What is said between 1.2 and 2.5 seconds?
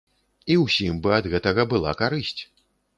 гэтага была карысць.